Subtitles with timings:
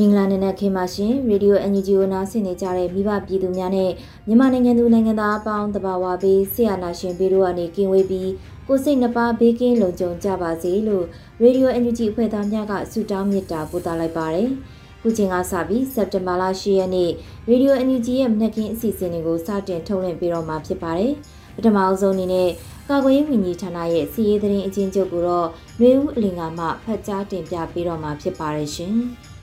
[0.00, 3.90] မင်္ဂလာနံနက်ခင်းပါရှင်ရေဒီယို NUG ကိုနားဆင်နေကြတဲ့မိဘပြည်သူများနဲ့
[4.26, 8.30] မြန်မာနိုင်ငံသူနိုင်ငံသားအပေါင်းတဘာဝဘေးဆရာနာရှင်ဘေးတို့ကနေကင်းဝေးပြီး
[8.68, 11.04] ကိုစိတ်နှပါဘေးကင်းလုံခြုံကြပါစေလို့
[11.42, 14.48] ရေဒီယို NUG အဖွဲ့သားများကဆုတောင်းမေတ္တာပို့သလိုက်ပါတယ်။
[15.00, 17.10] ခုချိန်ကစပြီးစက်တင်ဘာလ10ရက်နေ့
[17.48, 21.12] ရေဒီယို NUG ရဲ့မနက်ခင်းအစီအစဉ်တွေကိုစတင်ထုတ်လွှင့်ပေးတော့မှာဖြစ်ပါတယ်။
[21.56, 22.48] ပထမအဆုံးအနေနဲ့
[22.88, 25.48] ကာကွယ်ရေးဝန်ကြီးဌာနရဲ့စီရေးသတင်းအချင်းချုပ်ကိုတော့
[25.80, 28.96] နှွေဦးအလင်ကမှဖတ်ကြားတင်ပြပေးတော့မှာဖြစ်ပါတယ်ရှင်။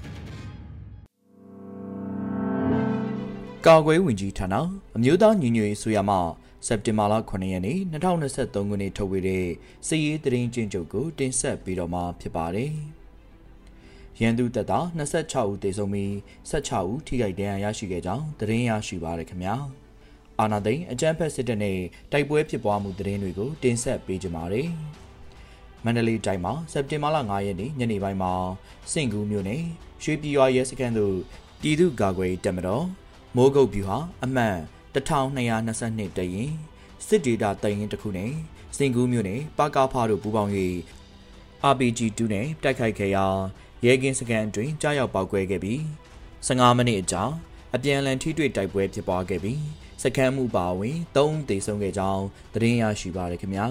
[3.69, 4.55] ကာကွယ်ဝင်ကြီးဌာန
[4.95, 6.17] အမျိုးသားညီညွတ်ရေးဆိုရမှ
[6.67, 9.45] စက်တင်ဘာလ9ရက်နေ့2023ခုနှစ်ထုတ်ဝေတဲ့
[9.87, 12.71] စစ်ရေးသတင်းကျဉ်းချုပ်ကိုတင်ဆက်ပေးတော့မှာဖြစ်ပါတယ်။
[14.21, 16.11] ရန်သူတပ်သား26ဦးသေဆုံးပြီး
[16.51, 19.55] 16ဦးထိခိုက်ဒဏ်ရာရရှိခဲ့ကြောင်းသတင်းရရှိပါရခင်ဗျာ။
[20.39, 21.79] အာနာသိန်းအကြမ်းဖက်စစ်တပ်နဲ့
[22.11, 24.69] တိုက်ပွဲဖြစ်ပွားမှုသတင်းတွေကိုတင်ဆက်ပေးကြပါမယ်။
[25.83, 28.33] မန္တလေးတိုင်းမှာစက်တင်ဘာလ9ရက်နေ့ညနေပိုင်းမှာ
[28.91, 29.63] စင်ကူးမြို့နယ်
[30.03, 31.15] ရွှေပြည်ရွာရဲစခန်းသို့
[31.61, 32.85] ပြည်သူ့ကာကွယ်တပ်မတော်
[33.37, 34.55] မိုးကုတ်ဗျူဟာအမှန်
[34.95, 36.51] 1222တရင်
[37.07, 38.31] စစ်ဒေတာတရင်တစ်ခုနဲ့
[38.77, 40.51] စင်ကူးမြို့နယ်ပါကာဖာတို့ပူးပေါင်း၍
[41.71, 43.25] RPG 2 နဲ့တိုက်ခိုက်ခဲ့ရာ
[43.85, 45.79] ရဲကင်းစကန်အတွင်းကြားရောက်ပောက်ကွဲခဲ့ပြီး
[46.47, 47.23] 15မိနစ်အကြာ
[47.75, 49.61] အပြန်အလှန်ထိတွေ့တိုက်ပွဲဖြစ်ပွားခဲ့ပြီး
[50.03, 52.23] စကန်မှုပါဝင်3ဦးသေဆုံးခဲ့ကြောင်း
[52.53, 53.65] သတင်းရရှိပါရခင်ဗျာ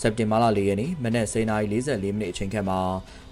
[0.00, 2.80] စက်တင်ဘာလ4ရက်နေ့မနက်09:44မိနစ်အချိန်ခန့်မှာ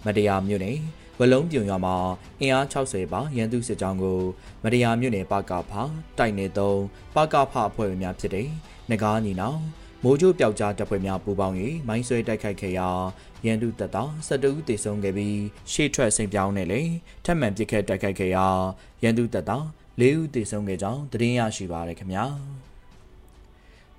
[0.05, 0.79] မတရားမြို့နယ်
[1.23, 1.97] ဝလုံးပြုံရွာမှာ
[2.41, 4.19] အင်အား60ပါရန်သူစစ်ကြောင်းကို
[4.63, 5.73] မတရားမြို့နယ်ပကဖ
[6.19, 6.81] တိုက်နေသုံး
[7.15, 8.49] ပကဖအဖွဲ့ဝင်များဖြစ်တဲ့
[8.91, 9.61] ငကားညီနောင်
[10.05, 11.57] မိုးကြိုးပျောက်ကြားတပ်ဖွဲ့များပူးပေါင်း၍
[11.89, 12.89] မိုင်းဆွဲတိုက်ခိုက်ခဲ့ရာ
[13.47, 15.39] ရန်သူတပ်သား12ဦးသေဆုံးခဲ့ပြီး
[15.73, 16.93] ရှေ့ထွက်စိန်ပြောင်းနဲ့လည်း
[17.25, 18.47] ထပ်မံပစ်ခတ်တိုက်ခိုက်ခဲ့ရာ
[19.03, 19.65] ရန်သူတပ်သား
[20.01, 22.25] ၄ဦးသေဆုံးခဲ့ကြောင်းသတင်းရရှိပါရခင်ဗျာ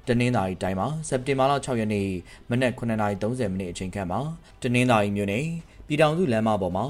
[0.07, 2.09] တနင်္သာရီတိုင်းမှာစက်တင်ဘာလ6ရက်နေ့
[2.49, 4.19] မနက်9:30မိနစ်အချိန်ခန့်မှာ
[4.61, 5.45] တနင်္သာရီမြို့နယ်
[5.91, 6.85] ပြည်ထောင်စုလမ်းမပေါ်မှာ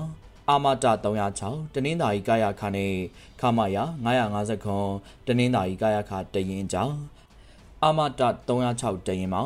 [0.49, 0.91] အာမတာ
[1.33, 2.93] 306တနင်္သာရီကာယခနဲ့
[3.39, 3.77] ခမရ
[4.15, 4.87] 950ခွန်
[5.27, 6.97] တနင်္သာရီကာယခတရင်ကြောင့်
[7.83, 9.43] အာမတာ306တရင်မှာ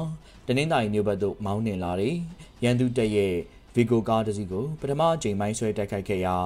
[0.47, 2.15] တနင်္သာရီမြို့ဘက်သို့မောင်းနှင်လာတဲ့
[2.63, 3.33] ရန်သူတပ်ရဲ့
[3.75, 6.37] ဗီဂိုကားတစ်စီးကိုပထမအကြိမ်မိုင်းဆွဲတိုက်ခိုက်ခဲ့ရာ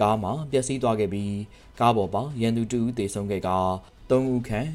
[0.00, 1.34] ကားမှာပျက်စီးသွားခဲ့ပြီး
[1.80, 3.50] ကားပေါ်ပါရန်သူ2ဦးသေဆုံးခဲ့က
[4.10, 4.68] 3ဦးခန့်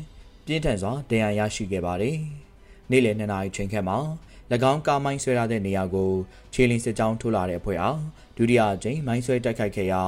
[0.45, 2.17] ပြင်းထန်စွာဒဏ်ရာရရှိခဲ့ပါတယ်။
[2.91, 3.97] နေ့လယ်2နာရီချိန်ခန့်မှာ၎
[4.53, 6.11] င်းကားမိုင်းဆွဲထားတဲ့နေရာကို
[6.53, 7.99] ခြေလင်းစစ်ကြောင်းထိုးလာတဲ့အဖွဲ့အား
[8.37, 10.03] ဒုတိယအကြိမ်မိုင်းဆွဲတိုက်ခိုက်ခဲ့ရာ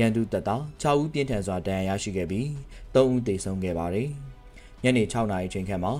[0.00, 2.46] ရန်သူတပ်သား6ဦးပြင်းထန်စွာဒဏ်ရာရရှိခဲ့ပြီး
[2.94, 4.08] 3ဦးသေဆုံးခဲ့ပါတယ်။
[4.82, 5.94] ညနေ6နာရီချိန်ခန့်မှာ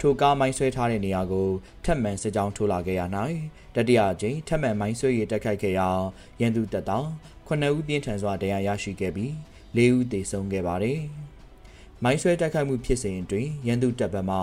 [0.00, 1.48] ထိုကားမိုင်းဆွဲထားတဲ့နေရာကို
[1.84, 3.02] ထပ်မံစစ်ကြောင်းထိုးလာခဲ့ရ၌
[3.74, 5.88] တတိယအကြိမ်ထပ်မံမိုင်းဆွဲရေးတိုက်ခိုက်ခဲ့ရာ
[6.40, 7.04] ရန်သူတပ်သား
[7.48, 9.32] 9ဦးပြင်းထန်စွာဒဏ်ရာရရှိခဲ့ပြီး
[9.76, 11.00] 4ဦးသေဆုံးခဲ့ပါတယ်။
[12.04, 14.36] မိုင်းဆွဲတိုက်ခိုက်မှုဖြစ်စဉ်အတွင်းရန်သူတပ်ဘက်မှ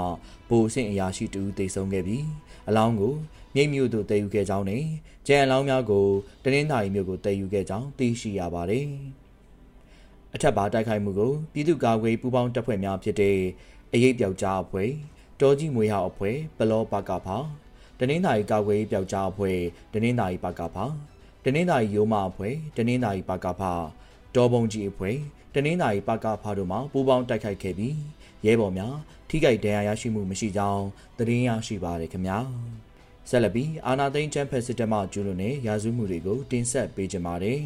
[0.49, 2.25] ဗိုလ်ဆင့်အရာရှိတူသေဆုံးခဲ့ပြီး
[2.67, 3.13] အလောင်းကို
[3.55, 4.83] မြိတ်မြို့သို့တည်ယူခဲ့ကြောင်းနဲ့
[5.27, 6.05] ကြံအလောင်းများကို
[6.43, 8.85] တနင်္သာရီမြို့ကိုတည်ယူခဲ့ကြောင်းသိရှိရပါတယ်။
[10.33, 13.37] အထက်ပါတိုက်ခိုက်မှုကိုပြည်သူ့ကာကွယ်ပူးပေါင်းတပ်ဖွဲ့များဖြစ်တဲ့
[13.93, 14.89] အရေးပြောက်ကြားအဖွဲ့
[15.39, 17.37] တောကြီးမွေဟောက်အဖွဲ့ပလောပါကဖာ
[17.99, 19.57] တနင်္သာရီကာကွယ်ပြောက်ကြားအဖွဲ့
[19.93, 20.85] တနင်္သာရီပါကဖာ
[21.43, 23.73] တနင်္သာရီရိုးမအဖွဲ့တနင်္သာရီပါကဖာ
[24.35, 25.17] တောပုံကြီးအဖွဲ့
[25.57, 27.97] တနင်္သာရီပါကဖာတို့မှပူးပေါင်းတိုက်ခိုက်ခဲ့ပြီး
[28.45, 28.95] ရဲဘော်များ
[29.29, 30.85] ထိခိုက်ဒဏ်ရာရရှိမှုမရှိကြောင်း
[31.17, 32.37] သတင်းရရှိပါရခင်ဗျာ
[33.29, 37.61] ဆက်လက်ပြီးအာနာသိန်းချမ်းဖက်စစ်တပ်မှကျူးလွန်တဲ့ရာဇဝမှုတွေကိုတင်ဆက်ပေးကြပါမယ်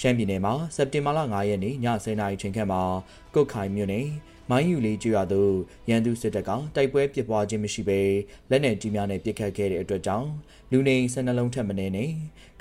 [0.00, 2.82] ရှမ်းပြည်နယ်မှာစက်တင်ဘာလ9ရက်နေ့ည10:00နာရီချိန်ခန့်မှာ
[3.34, 4.06] ကုတ်ခိုင်မြို့နယ်
[4.50, 5.52] မိုင်းယူလေးကျွာသို့
[5.88, 8.00] ရန်သူစစ်တပ်ကတိုက်ပွဲပစ်ပွားခြင်းမရှိဘဲ
[8.50, 10.28] လက်နက်ကြီးများနဲ့ပစ်ခတ်ခဲ့တဲ့အတွက်ကြောင့်
[10.70, 12.10] လူနေဆယ်နှလုံးထက်မနည်းနဲ့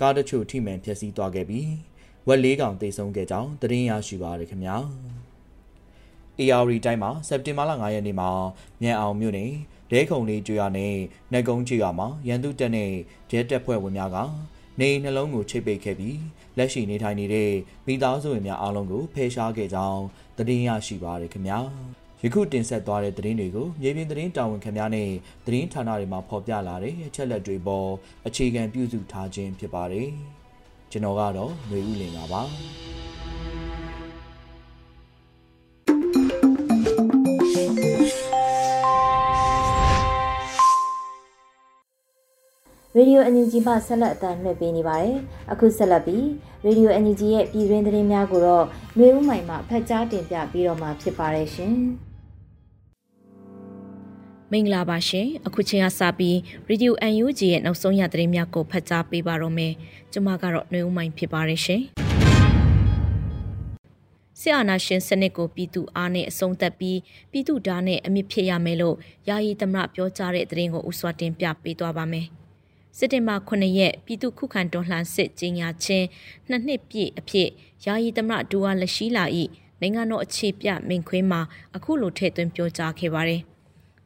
[0.02, 1.91] ကားတချို့ထိမှန်ဖျက်ဆီးသွားခဲ့ပြီး
[2.28, 4.76] ဝက်လေးကောင်တိတ်ဆုံးခဲ့ကြောင်းသတင်းရရှိပါရခင်ဗျာ။
[6.40, 8.30] AR တိုင်းမှာစက်တင်ဘာလ9ရက်နေ့မှာ
[8.82, 9.52] မြန်အောင်မြို့နယ်
[9.92, 10.96] ဒဲခုံလေးကျွရနဲ့
[11.32, 12.92] နှက်ကုန်းကျွရမှာရန်သူတက်နဲ့
[13.32, 14.18] ရဲတက်ဖွဲ့ဝင်များက
[14.80, 16.18] နေနှလုံးကိုချိတ်ပိတ်ခဲ့ပြီး
[16.58, 17.52] လက်ရှိနေထိုင်နေတဲ့
[17.88, 20.04] မိသားစုဝင်များအားလုံးကိုဖယ်ရှားခဲ့ကြောင်း
[20.38, 21.60] သတင်းရရှိပါရခင်ဗျာ
[22.24, 25.10] ယခုတင်ဆက်သွားတဲ့သတင်းတွေကိုမြေပြင်သတင်းတာဝန်ခံများနဲ့
[25.46, 27.90] သတင်းဌာနတွေမှာဖော်ပြလာတဲ့အချက်လက်တွေပေါ်
[28.28, 30.10] အခြေခံပြုစုထားခြင်းဖြစ်ပါတယ်
[30.92, 32.42] ကျွန်တော်ကတော့ຫນွေဦးလင်ပါပါ
[42.96, 45.18] ရေဒီယိုအန်ယူဂျီမှဆက်လက်အသံလွှင့်ပေးနေပါတယ်။
[45.52, 46.28] အခုဆက်လက်ပြီး
[46.66, 48.66] ရေဒီယိုအန်ယူဂျီရဲ့ပြည်တွင်းသတင်းများကိုတော့
[48.98, 51.76] မျိုးဦးမိုင်မှဖတ်ကြားတင်ပြပြီးတော့မှာဖြစ်ပါတယ်ရှင်။
[54.54, 56.36] မင်္ဂလာပါရှင်အခုချိန်ကစပြီး
[56.70, 59.74] Radio UNG ရဲ့နောက်ဆုံးရသတင်းများကိုဖတ်ကြားပေးပါတော့မယ်
[60.12, 61.82] ကျွန်မကတော့နှွေဦးမိုင်ဖြစ်ပါတယ်ရှင်
[64.40, 67.00] ဆရာနာရှင်စနစ်ကိုပြည်သူအားနဲ့အဆုံးသတ်ပြီး
[67.32, 68.96] ပြည်သူဓာတ်နဲ့အမြင့်ဖြစ်ရမယ်လို့
[69.30, 72.28] ယာယီသမရပြောကြားတဲ့သတင်းကိုဥစွာတင်ပြပေးသွားပါမယ်
[72.98, 76.08] စစ်တင်ဘာ9ရက်ပြည်သူခုခံတော်လှန်စစ်ကြီးညာချင်း
[76.50, 77.50] နှစ်နှစ်ပြည့်အဖြစ်
[77.86, 79.26] ယာယီသမရဒူဝါလက်ရှိလာ၏
[79.82, 81.42] နိုင်ငံတော်အခြေပြမိန်ခွင်းမှာ
[81.76, 83.42] အခုလိုထည့်သွင်းပြောကြားခဲ့ပါတယ်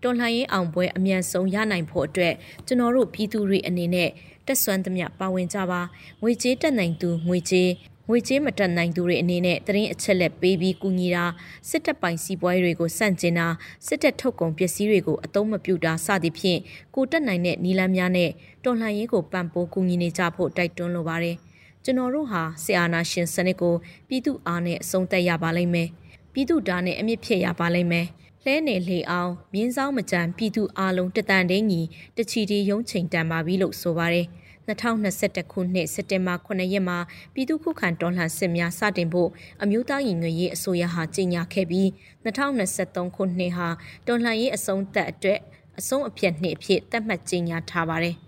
[0.06, 2.34] တော်လှန်ရေးအောင်ပွဲအမြန်ဆုံးရနိုင်ဖို့အတွက်
[2.68, 4.10] ကျွန်တော်တို့ပြည်သူတွေအနေနဲ့
[4.48, 5.82] တက်ဆွမ်းသမျှပါဝင်ကြပါ
[6.22, 7.70] ငွေကြေးတက်နိုင်သူငွေကြေး
[8.10, 11.26] ငွေကြေးမတက်နိုင်သူတွေအနေနဲ့တရင်အချက်လက်ပေးပြီးကူညီတာ
[11.70, 13.48] စစ်တပ်ပိုင်စီးပွားရေးတွေကိုစန့်ကျင်တာ
[13.88, 16.60] စစ်တပ်ထုတ်ကုန်ပစ္စည်းတွေကိုအသုံးမပြုတာစသည်ဖြင့်
[16.96, 18.30] ကိုတက်နိုင်တဲ့နီလန်းများနဲ့
[18.64, 21.36] တော်လှန်ရေးကိုပံ့ပိုးကူညီနေကြဖို့တိုက်တွန်းလိုပါတယ်
[21.84, 23.76] ကျွန်တော်တို့ဟာဆီအာနာရှင်စနစ်ကို
[24.08, 25.90] ပြည်သူအားနဲ့အဆုံးသတ်ရပါလိမ့်မယ်
[26.34, 28.08] ပြည်သူဓာတ်နဲ့အမြင့်ဖြစ်ရပါလိမ့်မယ်
[28.46, 31.82] လဲနေလေအောင်မြင်းဆောင်မကြံပြည်သူအလုံးတတန်တင်းညီ
[32.18, 34.28] တချီတီရုံးချိန်တန်ပါပြီလို့ဆိုပါတယ်
[34.68, 36.98] 2021ခုနှစ်စက်တင်ဘာ9ရက်မှာ
[37.34, 39.30] ပြည်သူ့ခုခံတော်လှန်စစ်များစတင်ဖို့
[39.64, 41.88] အမျိုးသားရင်ငွေရေးအစိုးရဟာကြေညာခဲ့ပြီး
[42.26, 43.68] 2023ခုနှစ်ဟာ
[44.08, 45.40] တော်လှန်ရေးအဆုံးသတ်အတွက်
[45.80, 48.25] အဆုံးအဖြစ်နှစ်အဖြစ်သတ်မှတ်ကြေညာထားပါတယ်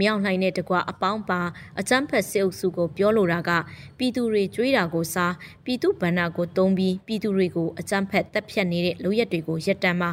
[0.00, 1.40] မြောင်လှိုင်းနဲ့တကွအပေါင်းပါ
[1.80, 3.50] အကြမ်းဖက်စစ်အုပ်စုကိုပြောလိုတာက
[3.98, 5.34] ပြည်သူတွေကြွေးတာကိုစား
[5.64, 10.10] ပြည်သူဗန္နာကိုတုံးပြီးပြည်သူတွေကိုအကြမ်းဖက်တပ်ဖြတ်နေတဲ့လူရက်တွေကိုရက်တမ်းပါ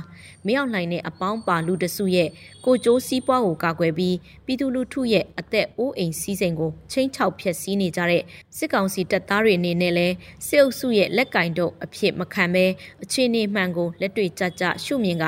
[0.48, 2.30] မြောင်လှိုင်းနဲ့အပေါင်းပါလူတစုရဲ့
[2.66, 4.16] ကိုကျိုးစည်းပွားကိုကာကွယ်ပြီး
[4.46, 8.24] ပြည်သူလူထုရဲ့အသက်အိုးအိမ်စီးစိမ်ကိုချင်းချောက်ဖျက်ဆီးနေကြတဲ့
[8.58, 10.08] စစ်ကောင်စီတပ်သားတွေအနေနဲ့လဲ
[10.48, 12.66] စစ်အုပ်စုရဲ့လက်ကင်တော့အဖြစ်မခံဘဲ
[13.04, 15.26] အခြေအနေမှန်ကိုလက်တွေ့ကြကြရှုမြင်က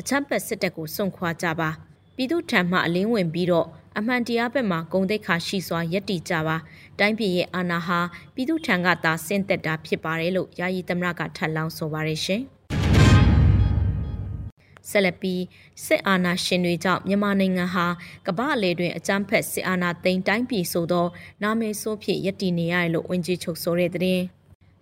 [0.00, 1.70] အချမ်းပတ်စစ်တပ်ကိုစွန့်ခွာကြပါ
[2.16, 6.56] ပြည်သူထံမှအလင်းဝင်ပြီးတော့ အမှန်တရားဘက်မှာဂုံတိတ်ခါရှိစွာယက်တီကြပါ
[6.98, 8.00] တိုင်းပြည်ရဲ့အာဏာဟာ
[8.34, 12.42] ပြည်သူထံကသာဆင့်သက်တာဖြစ်ပါတယ်လို့ယာယီသမရကထပ်လောင်းဆိုပါတယ်ရှင်
[14.90, 15.42] ဆက်လက်ပြီး
[15.84, 17.86] စစ်အာဏာရှင်တွေကြောင့်မြန်မာနိုင်ငံဟာ
[18.26, 21.06] ကမ္ဘာအလဲတွင်အကြမ်းဖက်စစ်အာဏာသိမ်းတိုင်းပြည်ဆိုသော
[21.42, 24.20] နာမည်ဆိုးဖြစ်ယက်တီနေရတယ်လို့ဝန်ကြီးချုပ်ဆိုတဲ့တဲ့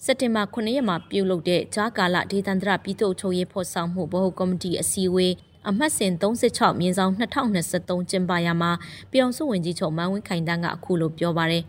[0.04, 5.34] စက်တင်ဘာ9ရက်မှာပြုလုပ်တဲ့ဂျာကာလဒေသန္တရပြည်သူ့ချုပ်ရေးဖော်ဆောင်မှုဗဟိုကော်မတီအစည်းအဝေး
[5.70, 8.70] အမှတ်စဉ်36မြင်းဆောင်2023ကျင်းပရာမှာ
[9.10, 11.64] ပြည်အောင်စုဝန်ကြီးချုပ်မန်းဝင်းခိုင်တန်းကအခုလိုပြောပါရယ်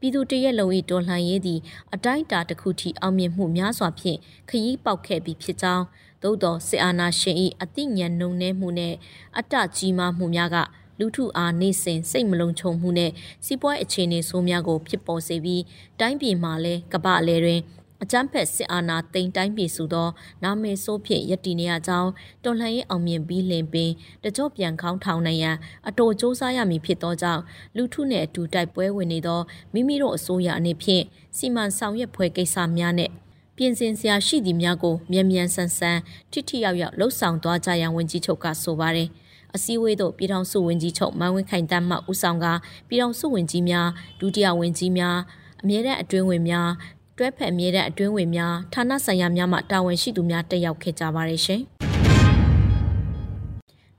[0.00, 1.60] ပြည်သူတရက်လုံး၏တော်လှန်ရေးသည်
[1.94, 5.84] အတိုင်းအတာတစ်ခုထိအောင်မြင်မှုများစွာဖြင့်ခရီးပေါက်ခဲ့ပြီးဖြစ်ကြောင်း
[6.22, 8.96] သို့သောစစ်အာဏာရှင်၏အသိဉာဏ်နှုံနှဲမှုနှင့်
[9.36, 10.56] အတ္တကြီးမားမှုများက
[10.98, 13.10] လူထုအားနေစဉ်စိတ်မလုံးချုံမှုနဲ့
[13.44, 15.62] စီးပွားအခြေအနေဆိုးများကိုဖြစ်ပေါ်စေပြီး
[16.00, 17.60] တိုင်းပြည်မှာလည်းကမ္ဘာအလဲတွင်
[18.02, 20.08] အကြမ်းဖက်စစ်အာဏာသိမ်းတိုင်းပြည်ဆိုသော
[20.42, 22.10] နာမည်ဆိုးဖြင့်ယက်တည်နေရကြောင်း
[22.44, 23.90] တော်လှန်ရေးအောင်မြင်ပြီးလင်ပင်
[24.24, 25.56] တကြော့ပြန်ခေါင်းထောင်နိုင်ရန်
[25.88, 27.42] အတော်စ조사ရမည်ဖြစ်သောကြောင့်
[27.76, 29.40] လူထုနှင့်အတူတိုက်ပွဲဝင်နေသော
[29.72, 31.04] မိမိတို့အစိုးရအနေဖြင့်
[31.36, 33.10] စီမံဆောင်ရွက်ဖွဲ့ကိစ္စများနဲ့
[33.56, 35.98] ပြင်ဆင်စရာရှိသည်များကိုမြန်မြန်ဆန်ဆန်
[36.32, 39.08] ထိထိရောက်ရောက်လှုပ်ဆောင်သွားကြရန်ဝန်ကြီးချုပ်ကဆိုပါတယ်
[39.54, 42.46] အစည်းအဝေးသို့ပြည်ထောင်စုဝန်ကြီးချုပ်မန်ဝင်းခိုင်တမ်းမှဦးဆောင်က
[42.88, 43.88] ပြည်ထောင်စုဝန်ကြီးများ
[44.20, 45.18] ဒုတိယဝန်ကြီးများ
[45.62, 46.68] အမြဲတမ်းအတွင်းဝင်များ
[47.18, 51.62] တွဲဖက်အမြဲတမ်းအတွင်းဝင်များဌာနဆိုင်ရာများမှတာဝန်ရှိသူများတက်ရောက်ခဲ့ကြပါတယ်ရှင်။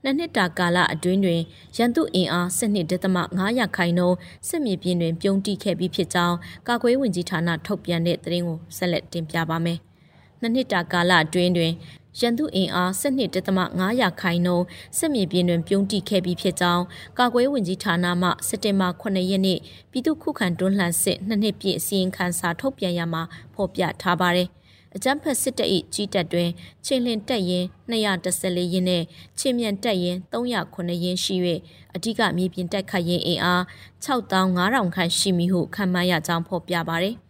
[0.02, 1.40] နှစ်နှစ်တာကာလအတွင်းတွင်
[1.76, 3.16] ရန်သူအင်အားစစ်နှစ်ဒသမ
[3.48, 4.16] 900ခိုင်နှုန်း
[4.48, 6.36] စစ်မြေပြင်တွင်ပြုံးတိခဲ့ပြီးဖြစ်ကြောင်း
[6.68, 9.78] ကာကွယ်ဝင်ကြီးဌာနထုတ်ပြန်တဲ့သတင်းကိုဆက်လက်တင်ပြပါမယ်။
[10.40, 11.72] နှစ်နှစ်တာကာလအတွင်းတွင်
[12.20, 14.64] ရန်သူအင်အား12.500ခိုင်နှုန်း
[14.98, 16.84] စစ်မြေပြင်တွင်ပြုံးတိခဲ့ပြီးဖြစ်ကြောင်း
[17.18, 19.58] ကာကွယ်ဝင်ကြီးဌာနမှစက်တင်ဘာ9ရက်နေ့
[19.90, 23.22] ပြည်သူ့ခုခံတွန်းလှန်စစ်နှစ်နှစ်ပြည့်အစည်းအဝေးစာထုတ်ပြန်ရမှာ
[23.54, 24.48] ဖော်ပြထားပါတယ်။
[24.94, 26.50] အကြမ်းဖက်စစ်တပ်၏ကြီးတပ်တွင်
[26.84, 29.02] ချင်းလင်တက်ရင်214ရင်းနဲ့
[29.38, 31.34] ချင်းမြန်တက်ရင်309ရင်းရှိ၍
[31.94, 33.62] အ धिक မြေပြင်တိုက်ခိုက်ရင်အင်အား
[34.04, 37.16] 6500ခန့်ရှိမည်ဟုခန့်မှန်းရကြောင်းဖော်ပြပါရယ်။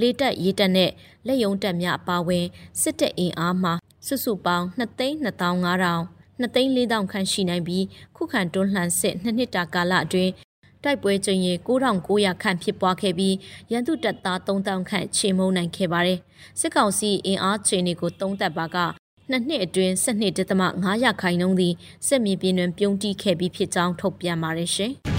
[0.00, 0.90] လေတက်ရေတက်နဲ့
[1.26, 2.44] လက်ယုံတက်များအပါဝင်
[2.80, 3.74] စစ်တပ်အင်အားမှာ
[4.06, 7.84] စုစုပေါင်း2သိန်း2500 2သိန်း4000ခန့်ရှိနိုင်ပြီး
[8.16, 10.32] ခုခံတွန်းလှန်စစ်နှစ်နှစ်တာကာလအတွင်း
[10.82, 13.34] တိုက်ပွဲကြိမ်ရေ9900ခန့်ဖြစ်ပွားခဲ့ပြီး
[13.72, 16.18] ရန်သူတပ်သား3000ခန့်ချေမှုန်းနိုင်ခဲ့ပါတယ်။
[16.60, 18.76] စစ်ကောင်စီအင်အားခြေနေကိုတုံးသက်ပါက
[19.30, 21.74] နှစ်နှစ်အတွင်း12.5ရာခိုင်နှုန်းသည်
[22.06, 24.94] စစ်မြေပြင်တွင်ပြုံးတိခဲ့ပြီးဖြစ်ကြောင်းထုတ်ပြန်ပါတယ်ရှင်။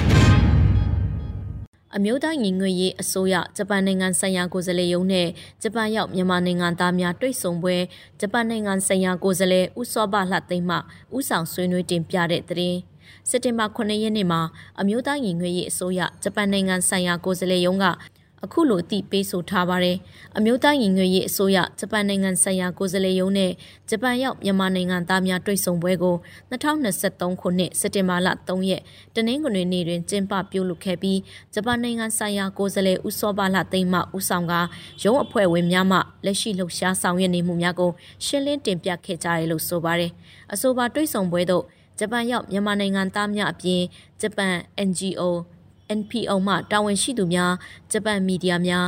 [1.98, 5.28] အမျိုးသားညီညွတ်ရေးအစိုးရဂျပန်နိုင်ငံဆိုင်ရာကိုယ်စားလှယ်ရုံးနဲ့
[5.64, 7.78] ဂျပန်ရောက်မြန်မာနိုင်ငံသားများတွေ့ဆုံပွဲ
[8.20, 10.78] ဂျပန်နိုင်ငံဆိုင်ရာကိုယ်စားလှယ်ဦးစောဘလှသိမ်းမှ
[11.16, 12.80] ဦးဆောင်ဆွေးနွေးတင်ပြတဲ့သတင်း
[13.30, 14.42] စက်တင်ဘာ9ရက်နေ့မှာ
[14.80, 17.86] အမျိုးသားညီညွတ်ရေးအစိုးရဂျပန်နိုင်ငံဆိုင်ရာကိုယ်စားလှယ်ရုံးက
[18.44, 19.98] အခုလိုအသိပေးဆိုထားပါတယ်။
[20.38, 23.52] အမျိုးသားညီညွတ်ရေးအစိုးရဂျပန်နိုင်ငံဆိုင်ရာကိုယ်စားလှယ်ရုံးနဲ့
[23.90, 26.16] ဂျပန်ရောက်မြန်မာနိုင်ငံသားများတွေ့ဆုံပွဲကို
[26.52, 28.82] 2023ခုနှစ်စက်တင်ဘာလ3ရက်
[29.16, 31.20] တနင်္ဂနွေနေ့တွင်ကျင်းပပြုလုပ်ခဲ့ပြီး
[31.54, 34.54] ဂျပန်နိုင်ငံဆိုင်ရာကိုယ်စားလှယ်ဦးစောပါလသိမ်းမှဦးဆောင်က
[35.04, 37.92] ရုံးအဖွဲ့ဝင်များမှလက်ရှိလှုပ်ရှားဆောင်ရွက်နေမှုများကို
[38.26, 40.12] ရှင်းလင်းတင်ပြခဲ့ကြတယ်လို့ဆိုပါတယ်။
[40.54, 41.64] အဆိုပါတွေ့ဆုံပွဲသို့
[42.00, 43.82] ဂျပန်ရောက်မြန်မာနိုင်ငံသားများအပြင်
[44.22, 44.54] ဂျပန်
[44.88, 45.22] NGO
[46.00, 47.54] NPO မှတာဝန်ရှိသူများ
[47.92, 48.88] ဂျပန်မီဒီယာများ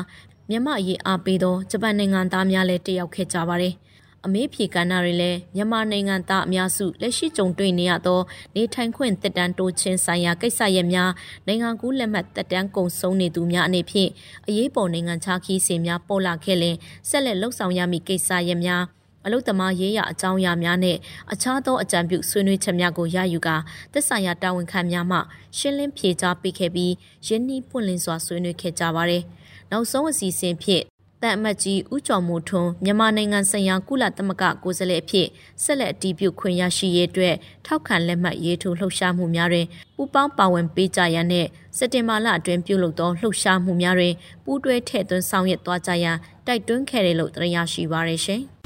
[0.50, 3.75] မြန်မာအရေးအားပေးသောဂျပန်နိုင်ငံသားများလည်းတက်ရောက်ခဲ့ကြပါတယ်။
[4.25, 8.20] အမေးဖြေကဏ္ဍတွေလည်းမြန်မာနိုင်ငံသားအများစုလက်ရှိကြုံတွေ့နေရသော
[8.56, 11.12] နေထိုင်ခွင့်တက်တန်းတိုးခြင်းဆိုင်ရာကိစ္စရပ်များ
[11.48, 14.10] နိုင်ငံကူးလက်မှတ်တက်တန်းကုန်ဆုံးနေသူများအနေဖြင့်
[14.48, 16.75] အရေးပေါ်နိုင်ငံခြားခီးစဉ်များပေါ်လာခဲ့လင်
[17.10, 18.97] ဆက်လက်လှုပ်ဆောင်ရမည့်ကိစ္စရပ်များ
[19.27, 20.98] အလုသမားရေးရအကြောင်းအရာများနဲ့
[21.34, 23.55] အခြားသောအကြံပြုဆွေးနွေးချက်များကိုရယူကာ
[23.91, 25.17] သက်ဆိုင်ရာတာဝန်ခံများမှ
[25.57, 26.93] ရှင်းလင်းဖြေကြားပေးခဲ့ပြီး
[27.27, 29.24] ရင်းနှီးပွင့်လင်းစွာဆွေးနွေးခဲ့ကြပါတယ်။
[29.72, 30.84] နောက်ဆုံးအစီအစဉ်ဖြင့်
[31.24, 35.27] တန်အမတ်ကြီးဦးကျော်မိုးထွန်းမြန်မာနိုင်ငံဆိုင်ရာကုလသမဂ္ဂကိုယ်စားလှယ်အဖြစ်
[35.63, 44.13] ဆက်လက်အတည်ပြုခွင့်ရရှိရေးအတွက်ထောက်ခံလက်မှတ်ရေးထိုးလှုပ်ရှားမှုများတွင်ပူးပေါင်းပါဝင်ပေးကြရန်နဲ့စက်တင်ဘာလအတွင်းပြုလုပ်သောလှုပ်ရှားမှုများတွင်
[44.46, 46.17] ပူးတွဲထည့်သွင်းဆောင်ရွက်သွားကြရန်
[46.48, 48.43] တိုက်တွန်းခဲ့တယ်လို့သိရရှိပါရရှင်။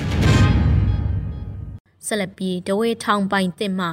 [2.08, 3.88] ဆက်လက်ပြီးဒဝေထောင်ပိုင်တစ်မှ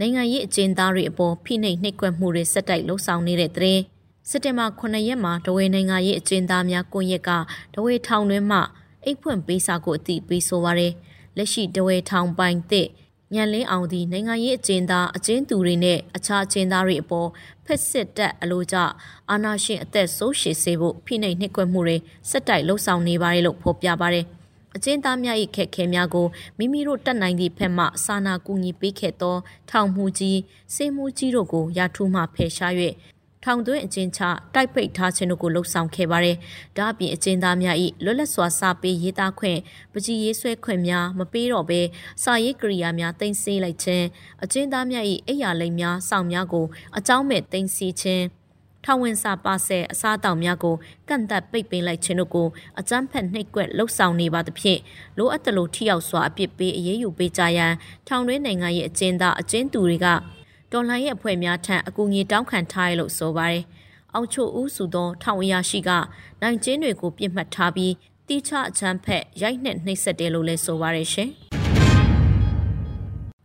[0.00, 3.78] နိုင်ငံရေးအကျဉ်းသားတွေအပေါ်ဖိနှိပ်နှိပ်ကွက်မှုတွေဆက်တိုက်လှုံ့ဆော်နေတဲ့တဲ့
[4.28, 7.30] စက်တင်ဘာ9ရက်မှာဒဝေနိုင်ငံရေးအကျဉ်းသားများကွန်ရက်က
[7.74, 8.58] ဒဝေထောင်တွင်မှ
[9.04, 10.92] အိတ်ဖွင့်ပေးစာကိုအတိပေးဆိုပါရယ်
[11.36, 12.88] လက်ရှိဒဝေထောင်ပိုင်တစ်
[13.34, 17.28] ညံလင်းအောင်ဒီနိုင်ငံရေးအကျဉ်းသားအကျဉ်းသူတွေနဲ့အခြားအကျဉ်းသားတွေအပေါ်
[17.64, 18.76] ဖက်စစ်တပ်အလို့ကြ
[19.30, 21.96] အာဏာရှင်အသက်ဆိုးရှည်စေဖို့ဖိနှိပ်နှိပ်ကွက်မှုတွေ
[22.30, 24.26] စက်တိုက်လှုံ့ဆော်နေပါတယ်လို့ဖော်ပြပါတယ်။
[24.76, 26.26] အကျဉ်းသားများ၏ခက်ခဲများကို
[26.58, 29.36] မိမိတို့တတ်နိုင်သည့်ဖက်မှစာနာကူညီပေးခဲ့သော
[29.70, 30.38] ထောင်မှုကြီး
[30.74, 32.74] စေမှုကြီးတို့ကိုရာထူးမှဖယ်ရှား၍
[33.44, 34.20] ထောင်သွင်းအကျဉ်းချ
[34.54, 36.36] တိုက်ပိတ်ထားခြင်းတို့ကိုလှုံ့ဆော်ခဲ့ပါတယ်။
[36.76, 39.58] ဒါအပြင်အကျဉ်းသားများ၏လွတ်လပ်စွာစာပေရေးသားခွင့်
[39.92, 41.80] ပကြီးရေးဆွဲခွင့်များမပေးတော့ဘဲ
[42.22, 44.06] စာရေးကရိယာများတင်ဆေးလိုက်ခြင်း
[44.44, 46.66] အကျဉ်းသားများ၏အိယာလိမ်များစောင့်များကို
[46.98, 48.24] အကြောင်းမဲ့တင်စီခြင်း
[48.84, 50.76] ထောင်ဝင်စာပါဆယ်အစားအသောက်များကို
[51.08, 52.48] ကန့်သက်ပိတ်ပင်လိုက်ခြင်းတို့ကို
[52.80, 54.80] အကြမ်းဖက်နှိပ်ကွက်လှုပ်ဆောင်နေပါသဖြင့်
[55.18, 57.72] လိုအပ်သလိုထိရောက်စွာအပြစ်ပေးအရေးယူပေးကြရန်
[58.08, 60.06] ထောင်တွင်းနိုင်ငံရဲ့အကျဉ်းသားအကျဉ်းသူတွေက
[60.72, 63.64] တော်လှန်ရေးအဖွဲ့များထံအကူအညီတောင်းခံထားရလို့ဆိုပါတယ်။
[64.14, 65.90] အောင်ချိုဦးစုသောထောင်အရာရှိက
[66.42, 67.92] နိုင်ကျင်းတွေကိုပြစ်မှတ်ထားပြီး
[68.28, 71.30] တိချအချမ်းဖက်ရိုက်နှက်နှိပ်စက်တယ်လို့လည်းဆိုပါတယ်ရှင်။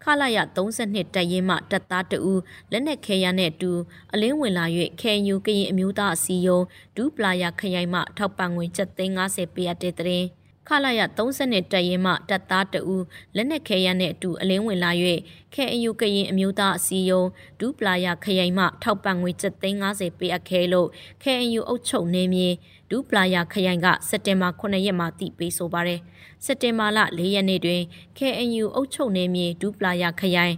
[0.07, 3.71] ခလာရ32တပ်ရင်းမှတပ်သားတဦးလက်နက်ခဲယမ်းနဲ့တူ
[4.13, 4.65] အလင်းဝင်လာ၍
[5.01, 8.65] ခဲယူကရင်အမျိုးသားအစည်းအရုံးဒူပလာယာခရိုင်မှထောက်ပံ့ငွေ
[9.11, 10.23] 750ပေးအပ်တဲ့တဲ့
[10.67, 13.03] ခလာရ30တပ်ရင်းမှတပ်သားတဦး
[13.35, 14.91] လက်နက်ခဲယမ်းနဲ့အတူအလင်းဝင်လာ၍
[15.53, 19.31] ခဲအယူကရင်အမျိုးသားအစည်းအရုံးဒူပလာယာခရိုင်မှထောက်ပံ့ငွေ
[19.75, 20.87] 750ပေးအပ်ခဲလို့
[21.23, 22.49] ခဲအယူအုပ်ချုပ်နေမြေ
[22.89, 25.99] ဒူပလာယာခရိုင်ကစက်တင်ဘာ9ရက်မှာတည်ပေးဆိုပါတယ်
[26.45, 27.81] စက်တင်ဘာလ4ရက်နေ့တွင်
[28.17, 30.55] KNU အုပ်ချုပ်နယ်မြေဒူပလာယာခရိုင်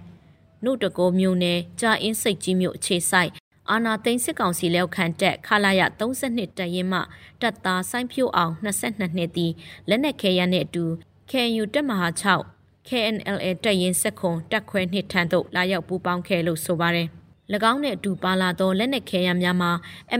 [0.63, 3.31] နှုတ်တကောမြို့နယ်ကြာအင်းစိတ်ကြီးမြို့အခြေဆိုင်
[3.71, 6.99] အာနာသိန်းစစ်ကောင်စီလက်ခံတက်ခလာရ32တပ်ရင်းမှ
[7.41, 9.51] တပ်သားစိုင်းဖြိုးအောင်22နှစ်တည်
[9.89, 10.85] လက်နက်ခဲယမ်းနဲ့အတူ
[11.29, 17.07] KNU တပ်မဟာ6 KNLA တပ်ရင်းစက်ခွန်တက်ခွဲနှစ်ထန်းသို့လာရောက်ပူးပေါင်းခဲ့လို့ဆိုပါတယ်။၎
[17.71, 19.71] င်းနဲ့အတူပါလာသောလက်နက်ခဲယမ်းများမှာ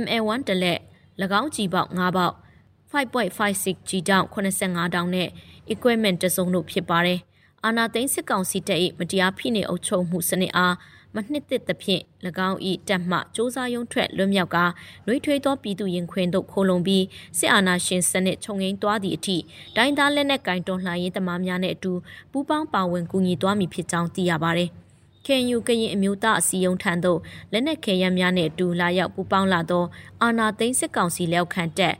[0.02, 0.80] MA1 တလက်၎
[1.40, 2.36] င်းကြီးပေါက်9ပေါက်
[2.92, 5.30] 5.56 G တောင်း85တောင်းနဲ့
[5.74, 7.20] equipment တစုံတို့ဖြစ်ပါတယ်။
[7.66, 10.76] အာနာသိန်းစစ်ကောင်စီတပ်၏မတရားဖိနှိပ်အုပ်ချုပ်မှုစနစ်အား
[11.16, 12.04] မနှစ်သက်သဖြင့်၎
[12.50, 12.58] င်း၏
[12.90, 14.58] တပ်မှစ조사ရုံထွက်လွတ်မြောက်က
[15.06, 17.06] နှွေးထွေးသောပြည်သူရင်ခွင်တို့ခိုလုံပြီး
[17.38, 19.38] စစ်အာဏာရှင်စနစ်ခြုံငိမ့်သွားသည့်အထိ
[19.76, 21.94] ဒိုင်းသားလက်နက်ကင်တော်လှန်ရေးသမားများနဲ့အတူ
[22.32, 24.72] ပူးပေါင်းပါဝင်ကူညီသွားမည်ဖြစ်ကြောင်းသိရပါတယ်။
[25.28, 27.20] ခင်ယူကရင်အမျိုးသားအစည်းအရုံးထံသို့
[27.52, 29.84] လက်နက်ခဲယမ်းများနဲ့အတူလာရောက်ပူးပေါင်းလာသော
[30.22, 31.96] အာနာသိန်းစစ်ကောင်စီလက်အောက်ခံတပ်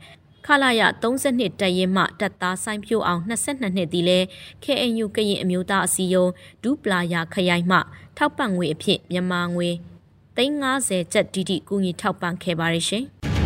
[0.46, 4.18] ခလာရ32တပ်ရင်းမှတပ်သားဆိုင်ဖြိုးအောင်22နှစ်သည်လဲ
[4.64, 6.32] KNU ကရင်အမျိုးသားအစည်းအရုံး
[6.62, 7.78] ဒူပလာယာခရိုင်မှ
[8.16, 9.70] ထောက်ပံ့ငွေအဖြစ်မြန်မာငွေ
[10.36, 13.06] 350ကျပ်တီတီကူညီထောက်ပံ့ခဲ့ပါရရှင်။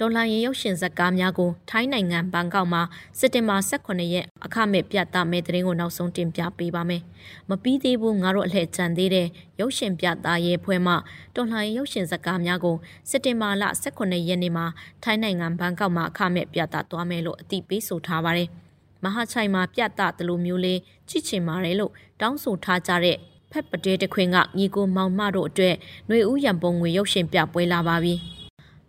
[0.00, 2.82] ဒေါ်လာရေရုပ်ရှင်ဇာတ်ကားများကိုထိုင်းနိုင်ငံဘန်ကောက်မှာ
[3.18, 7.02] စက်တင်ဘာ18ရက်အခမဲ့ပြသမယ့်တဲ့ရင်ကိုနောက်ဆုံးတင်ပြပေးပါမယ်။
[7.48, 9.26] မပြီးသေးဘူးငါတို့အလှည့်ကြံသေးတဲ့
[9.60, 10.94] ရုပ်ရှင်ပြသရေးဖွဲ့မှ
[11.34, 12.76] ဒေါ်လာရေရုပ်ရှင်ဇာတ်ကားများကို
[13.10, 14.66] စက်တင်ဘာလ18ရက်နေ့မှာ
[15.02, 18.48] ထိုင်းနိုင်ငံဘန်ကောက်မှာအခမဲ့ပြသသွားမယ်လို့အသိပေးဆိုထားပါတယ်။
[19.04, 20.78] မဟာချိုင်မှာပြတ်တသလိုမျိုးလေး
[21.08, 23.16] ကြည့်ချင်ပါတယ်လို့တောင်းဆိုထားကြတဲ့
[23.52, 25.74] ဖက်ပတဲတခွင်ကညီကိုမောင်မတို့အတွက်
[26.08, 28.16] ຫນွေဦးရံပုံငွေရုပ်ရှင်ပြပွဲလာပါပြီ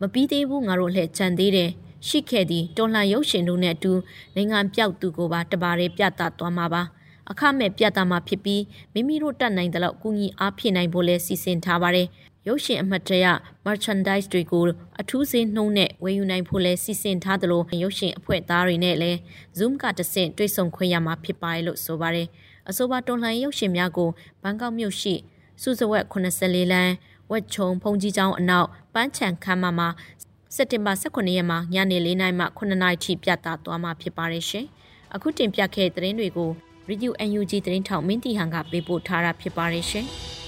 [0.01, 1.69] မပြီးသေးဘူးငါတို့လှည့်ချန်သေးတယ်
[2.07, 3.93] ရှိခဲ့သည့်တော်လှန်ရုပ်ရှင်တို့နဲ့အတူ
[4.35, 6.83] နိုင်ငံပြောက်သူကိုပါတပါးရဲပြသသွားမှာပါ
[7.31, 8.63] အခမဲ့ပြသမှာဖြစ်ပြီး
[8.93, 12.07] မိမိတို့တတ်နိုင်တဲ့လောက်ကူညီအားဖြည့်နိုင်ဖို့လဲစီစဉ်ထားပါတယ်
[12.47, 13.25] ရုပ်ရှင်အမှတ်တရ
[13.65, 14.63] merchandise တွေကို
[15.01, 19.17] အထူးစင်းနှုံးနဲ့ဝယ်ယူနိုင်ဖို့လဲစီစဉ်ထားသလိုရုပ်ရှင်အဖွဲ့သားတွေနဲ့လည်း
[19.57, 22.27] Zoom ကတဆင့်တွေ့ဆုံခွင့်ရမှာဖြစ်ပါတယ်လို့ဆိုပါတယ်
[22.69, 24.09] အဆိုပါတော်လှန်ရုပ်ရှင်များကို
[24.43, 25.13] ဘန်ကောက်မြို့ရှိ
[25.61, 26.93] စုစဝက်84လမ်း
[27.31, 29.89] ဝက်ချုံဖုန်ကြီးကျောင်းအနောက်ပန်းချံခမ်းမမှာ
[30.55, 34.65] စက်တင်ဘာ18ရက်မှာညနေ4နာရီမှ9နာရီထိပြသသွားမှာဖြစ်ပါတယ်ရှင်။
[35.15, 36.51] အခုတင်ပြခဲ့တဲ့သတင်းတွေကို
[36.89, 40.07] Radio UNG သတင်းထောက်မင်းတီဟန်ကပေးပို့ထားတာဖြစ်ပါတယ်ရှင်။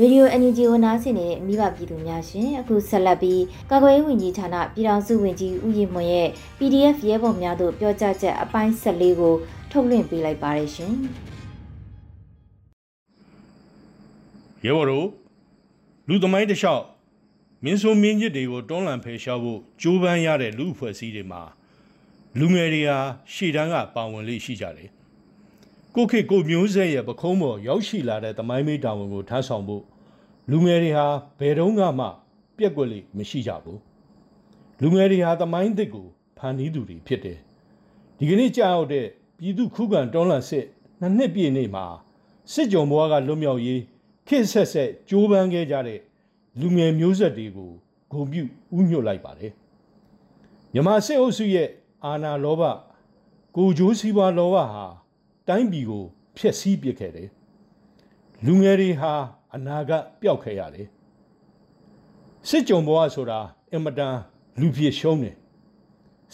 [0.00, 6.28] ရေဒီယို NUG ဝန်သားစီနေတဲ့မိဘပြည်သူများရှင်အခုဆက်လက်ပြီးကာကွယ်ရေးဝန်ကြီးဌာနပြည်ထောင်စုဝန်ကြီးဦးရင်မွန်ရဲ့
[6.58, 9.34] PDF ရဲဘော်များတို့ပြောကြားချက်အပိုင်း14ကို
[9.70, 10.92] ထုတ်လွှင့်ပေးလိုက်ပါတယ်ရှင်
[14.64, 15.06] ရဲဘော်တို့
[16.08, 16.84] လူသမိုင်းတစ်လျှောက်
[17.64, 21.42] မင်းဆိုမင်းကြီးတွေကိုတွန်းလှန်ဖယ်ရှားဖို့ကြိုးပမ်းရတဲ့လူအဖွဲ့အစည်းတွေမှာ
[22.38, 22.98] လူငယ်တွေဟာ
[23.32, 24.90] ရှေ့တန်းကပါဝင်လေးရှိကြတယ်
[26.00, 29.84] ကိုခေကိုမျိုးဆက်ရဲ့ပခုံးပေါ်ရောက်ရှိလာတဲ့သမိုင်းမေးတာဝန်ကိုထမ်းဆောင်ဖို့
[30.50, 31.06] လူငယ်တွေဟာ
[31.38, 32.06] ဘယ်တော့မှ
[32.56, 33.80] ပြက်ကွက်လိမရှိကြဘူး
[34.82, 36.06] လူငယ်တွေဟာသမိုင်းသစ်ကို
[36.38, 37.38] ဖန်တီးသူတွေဖြစ်တယ်
[38.18, 39.06] ဒီကနေ့ကြာရောက်တဲ့
[39.38, 40.66] ပြည်သူခုခံတွန်းလှန်စစ်
[41.00, 41.84] နှစ်နှစ်ပြည့်နေ့မှာ
[42.52, 43.80] စစ်ကြုံဘွားကလွတ်မြောက်ရေး
[44.28, 46.00] ခေတ်ဆက်ဆက်ကြိုးပမ်းခဲ့ကြတဲ့
[46.60, 47.70] လူငယ်မျိုးဆက်တွေကို
[48.12, 48.42] ဂုဏ်ပြု
[48.78, 49.52] ဥညွတ်လိုက်ပါတယ်
[50.72, 51.68] မြမစစ်အုပ်စုရဲ့
[52.04, 52.62] အာဏာလောဘ
[53.56, 54.86] ကိုကြိုးစည်းပွားလောဘဟာ
[55.48, 56.04] တိုင်းပြည်ကို
[56.36, 57.28] ဖျက်ဆီးပစ်ခဲ့တယ်
[58.46, 59.12] လူငယ်တွေဟာ
[59.54, 60.88] အနာဂတ်ပျောက်ခဲ့ရတယ်
[62.48, 63.40] စစ်ကြုံဘဝဆိုတာ
[63.72, 64.16] အင်မတန်
[64.60, 65.36] လူဖြစ်ရှုံးတယ်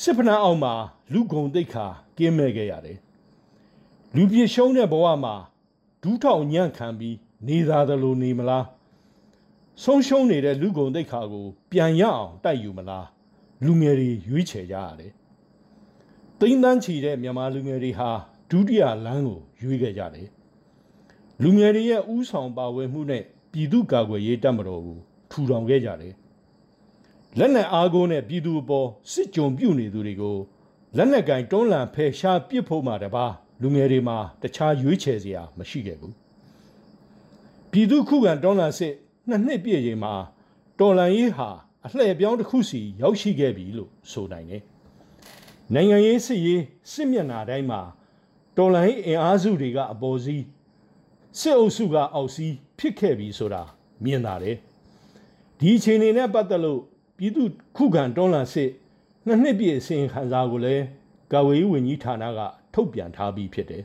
[0.02, 0.74] စစ်ဖနာအောင်မှာ
[1.12, 1.86] လူဂုံတိတ်ခါ
[2.18, 2.98] ကင်းမဲ့ခဲ့ရတယ်
[4.14, 5.34] လူဖြစ်ရှုံးတဲ့ဘဝမှာ
[6.02, 7.16] ဒူးထောင်ညံ့ခံပြီး
[7.48, 8.66] နေသာသလိုနေမလား
[9.82, 13.06] ဆုံးရှုံးနေတဲ့လူဂုံတိတ်ခါကိုပြန်ရအောင်တိုက်ယူမလား
[13.64, 15.12] လူငယ်တွေရွေးချယ်ကြရတယ်
[16.40, 18.10] တိမ့်တန်းချီတဲ့မြန်မာလူငယ်တွေဟာ
[18.50, 20.28] ဒုတိယလမ်းကိုရွေးခဲ့ကြတယ်
[21.42, 24.98] လူငယ်တွေရဲ့ဥဆောင်ပါဝင်မှုနဲ့ပြည်သူ့ကာကွယ်ရေးတပ်မတော်ကို
[25.30, 26.14] ထူထောင်ခဲ့ကြတယ်
[27.38, 30.36] လက်နက်အားကိုးနဲ့ပြည်သူအပေါ်စစ်ကြုံပြုနေသူတွေကို
[30.96, 33.26] လက်နက်ကင်တွန်းလှန်ဖယ်ရှားပစ်ဖို့မှတပါ
[33.62, 36.14] လူငယ်တွေမှာတခြားရွေးချယ်စရာမရှိခဲ့ဘူး
[37.70, 38.94] ပြည်သူခုခံတွန်းလှန်စစ်
[39.28, 40.14] နှစ်နှစ်ပြည့်ချိန်မှာ
[40.78, 41.48] တော်လန်ရေးဟာ
[41.84, 44.62] အလှည့်ပြောင်းတစ်ခုစီရောက်ရှိခဲ့ပြီလို့ဆိုနိုင်တယ်
[45.74, 47.80] နိုင်ငံရေးစစ်ရေးစစ်မျက်နှာတိုင်းမှာ
[48.56, 50.44] တော်လိုင်းအင်အားစုတွေကအပေါ်စီး
[51.38, 53.62] စစ်အုပ်စုကအောက်စီးဖြစ်ခဲ့ပြီဆိုတာ
[54.04, 54.56] မြင်လာတယ်
[55.58, 56.80] ဒီအချိန်တွေနဲ့ပတ်သက်လို့
[57.18, 57.42] ပြည်သူ
[57.76, 58.70] ခုခံတွန်းလှန်စစ်
[59.26, 60.84] နှစ်နှစ်ပြည့်အစဉ်ခံစားကိုလည်း
[61.32, 62.40] ကာဝေးဝန်ကြီးဌာနက
[62.74, 63.82] ထုတ်ပြန်ထားပြီးဖြစ်တယ်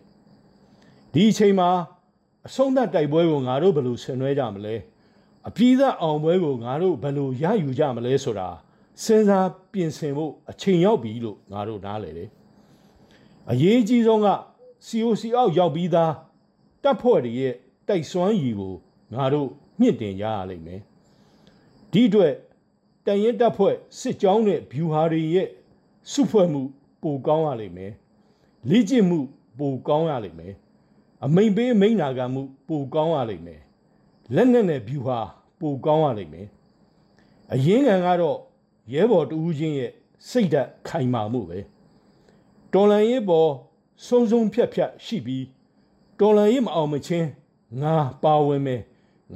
[1.13, 1.69] ဒီအချိန်မှာ
[2.47, 4.75] အဆုံးသတ်တိုက်ပွဲကိုငါတို့ဘယ်လိုဆင်နွှဲကြမလဲ
[5.47, 8.49] အပြည့်သက်အောင်ပွဲကိုငါတို့ဘယ်လိုရယူကြမလဲဆိုတာ
[9.03, 12.29] စဉ်းစားပြင်ဆင်ဖို့အချိန်ရောက်ပြီလို့ငါတို့နားလည်တယ်
[13.51, 14.27] အရေးကြီးဆုံးက
[14.87, 16.13] COC အောက်ရောက်ပြီးသား
[16.83, 17.55] တပ်ဖွဲ့တွေရဲ့
[17.87, 18.73] တိုက်စွမ်းရည်ကို
[19.13, 20.81] ငါတို့မြင့်တင်ရရလိမ့်မယ်
[21.91, 22.33] ဒီအတွက်
[23.05, 25.47] တန်ရင်တပ်ဖွဲ့စစ်ကြောင်းနဲ့ဗျူဟာတွေရဲ့
[26.11, 26.61] စုဖွဲ့မှု
[27.01, 27.91] ပိုကောင်းရလိမ့်မယ်
[28.69, 29.19] လေ့ကျင့်မှု
[29.59, 30.53] ပိုကောင်းရလိမ့်မယ်
[31.25, 33.61] အမိန်ပေးမိန်နာခံမှုပိုကောင်းရလိမ့်မယ်
[34.35, 35.19] လက်နက်နဲ့ဗျူဟာ
[35.59, 36.47] ပိုကောင်းရလိမ့်မယ်
[37.53, 38.37] အရင်ကံကတော့
[38.93, 39.91] ရဲဘော်တူးချင်းရဲ့
[40.29, 41.59] စိတ်ဓာတ်ခိုင်မာမှုပဲ
[42.73, 43.49] တော်လန်ရေးပေါ်
[44.05, 45.45] စုံစုံဖြတ်ဖြတ်ရှိပြီး
[46.19, 47.27] တော်လန်ရေးမအောင်မချင်း
[47.81, 48.81] ငါပါဝင်မယ်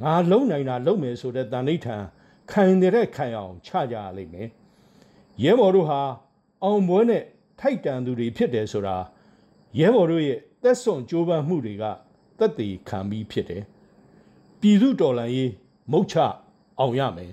[0.02, 2.04] ငါလုံနိုင်တာလုံမယ်ဆိုတဲ့တန်ဋိဌာန်
[2.50, 4.48] ခိုင်တဲ့ခိုင်အောင်ချကြရလိမ့်မယ်
[5.42, 6.00] ရဲဘော်တို့ဟာ
[6.62, 7.22] အောင်ပွဲနဲ့
[7.60, 8.96] ထိုက်တန်သူတွေဖြစ်တယ်ဆိုတာ
[9.78, 11.84] ရဲဘော်တို့ရဲ့သက်စွန်ကြိုးပမ်းမှုတွေက
[12.38, 13.62] သက်သေခံပြီးဖြစ်တယ်
[14.60, 15.50] ပြည်သူတော်လှန်ရေး
[15.92, 16.16] မုတ်ချ
[16.78, 17.32] အောင်ရမယ်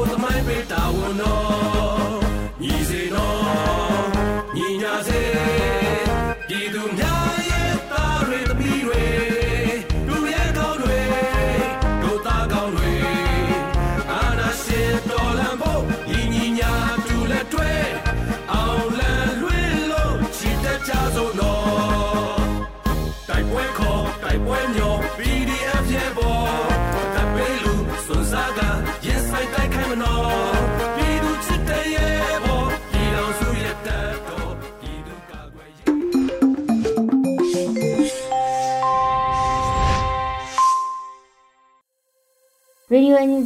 [0.00, 1.71] ည်တည်ဆောက်ဖို့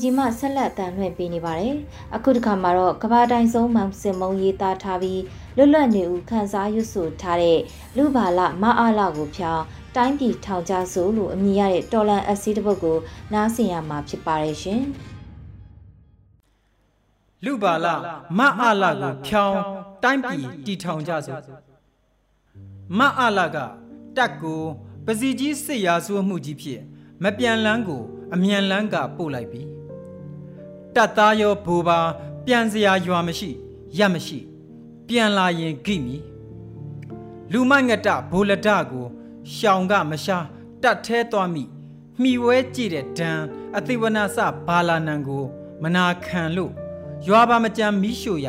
[0.07, 1.75] ဒီယိုအန်ယူဂျီမှဆက်လက်အတန်လွှင့်ပေးနေပါတယ်။
[2.17, 5.23] အခုတစ်ခါမှာတော့ကဘာတိုင်ဆုံးမောင်စင်မုံရေးသားထားပြီး
[5.57, 7.59] လွတ်လပ်နေဦးခန်းစားရွတ်ဆိုထားတဲ့
[7.97, 9.65] လူဘာလမအားလကိုဖျောင်း
[9.97, 12.99] တိုင်းပြည်ထောင်ကြဆိုလို့အမည်ရတဲ့တော်လန်အက်ဆီတစ်ပုဒ်ကို
[13.33, 14.83] နားဆင်ရမှာဖြစ်ပါတယ်ရှင်။
[17.45, 17.87] လူပါလ
[18.39, 19.57] မအလကိုဖြောင်း
[20.03, 21.41] တိုင်းပြည်တီထောင်ကြစို့
[22.99, 23.57] မအလက
[24.17, 24.63] တက်ကို
[25.07, 26.81] ပစီကြီးစစ်ရာဇဝမှုကြီးဖြစ်
[27.23, 28.03] မပြန်လန်းကို
[28.35, 29.76] အမြန်လန်းကပို့လိုက်ပြီ
[30.97, 31.99] တက်သားရောဘူပါ
[32.45, 33.51] ပြန်စရာရွာမရှိ
[33.99, 34.39] ရက်မရှိ
[35.09, 36.17] ပြန်လာရင်ဂိမီ
[37.53, 39.07] လူမိုက်ငတဘိုလဒကို
[39.55, 40.39] ရှောင်ကမရှာ
[40.83, 41.65] တက်แท้သွားမိ
[42.21, 43.31] မှီဝဲကြည့်တဲ့ဒံ
[43.77, 45.45] အသိဝနာစဘာလာနံကို
[45.83, 46.73] မနာခံလို့
[47.27, 48.49] ရွာပါမကြံမီးရှို့ရ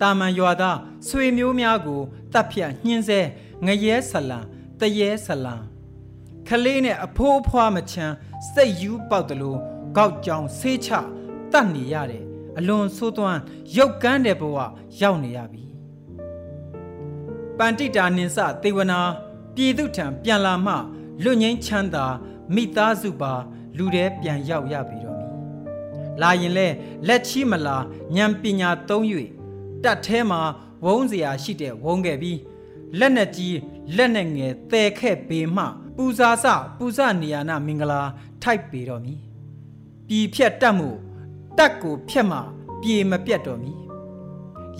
[0.00, 2.00] တာမန်ရွာသားဆွေမျိုးများကို
[2.32, 3.20] တပ်ဖြတ်ညှင်းဆဲ
[3.66, 4.40] ငရဲဆလံ
[4.80, 5.56] တရဲဆလံ
[6.48, 8.14] ခလေးနဲ့အဖိုးအဖွားမချမ်း
[8.52, 9.58] စိတ်ယူပေါက်တလို့
[9.96, 10.90] ကောက်ကြောင်ဆေးချ
[11.51, 12.23] တတ်နေရတဲ့
[12.57, 13.39] အလွန်ဆိုးသွမ်း
[13.77, 14.57] ရုပ်ကန်းတဲ့ဘဝ
[15.01, 15.63] ရောက်နေရပြီ
[17.57, 18.99] ပန္တိတာနင်စသေဝနာ
[19.55, 20.73] ပြည်သူထံပြန်လာမှ
[21.23, 22.05] လွတ်ငင်းချမ်းသာ
[22.55, 23.33] မိသားစုပါ
[23.77, 25.27] လူတဲ့ပြန်ရောက်ရပြီတော့မီ
[26.21, 26.67] လာရင်လဲ
[27.07, 27.77] လက်ချီမလာ
[28.15, 29.03] ဉာဏ်ပညာသုံး၍
[29.83, 30.41] တတ်แท้မှာ
[30.85, 32.39] ဝုန်းเสียရှိတဲ့ဝုန်းခဲ့ပြီး
[32.99, 33.57] လက်နဲ့ကြီး
[33.95, 35.63] လက်နဲ့ငယ်တဲခဲ့ပေမှ
[35.95, 36.45] ပူဇာစ
[36.77, 38.01] ပူဇနေယာနာမင်္ဂလာ
[38.41, 39.13] ထိုက်ပေတော့မီ
[40.07, 40.89] ပြည်ဖြတ်တတ်မှု
[41.56, 42.38] တက်ကိုဖြတ်မှ
[42.82, 43.72] ပြေမပြတ်တော်မီ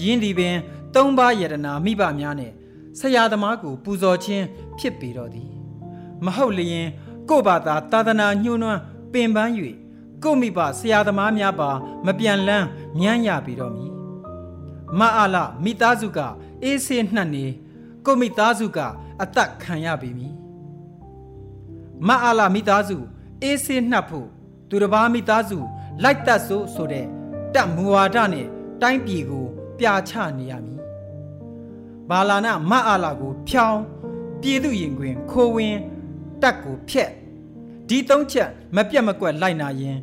[0.00, 0.57] ယင်းဒီပင်
[0.94, 2.52] သုံးပါးယတနာမိဘများနဲ့
[2.98, 4.44] ဆရာသမားကို ပူဇော်ခြင်း
[4.78, 5.50] ဖြစ်ပေတော့သည်
[6.24, 6.87] မဟုတ်လျင်
[7.28, 8.81] ကို့ဘာသာသာသနာညှိုးနွမ်း
[9.12, 9.52] ပင်ပန်း၍
[10.24, 11.70] ကို့မိဘဆရာသမားများပါ
[12.07, 12.66] မပြန်လန်း
[12.98, 13.92] မြန်းရပြီတော့မည်
[14.98, 16.18] မအားလမိသားစုက
[16.62, 17.46] အေးဆေးနှံ့နေ
[18.04, 18.78] ကို့မိသားစုက
[19.22, 20.35] အသက်ခံရပြီမည်
[22.09, 22.98] မအားလမိသားစု
[23.42, 24.28] အေးဆေးနှပ်ဖို့
[24.68, 25.59] သူတစ်ပါးမိသားစု
[26.02, 27.06] လိုက်တတ်ဆိုဆိုတဲ့
[27.54, 28.46] တပ်မူဝါဒနဲ့
[28.82, 29.46] တိုင်းပြည်ကို
[29.78, 30.80] ပြာချနေရမည်
[32.08, 33.80] ဘာလာနာမအားလကို ဖြောင်း
[34.40, 35.76] ပြည်သူရင်တွင် ခိုးဝင်
[36.42, 37.11] တက်ကိုဖျက်
[37.88, 39.98] ဒီသုံးချက်မပြတ်မကွက်လိုက်နာရင်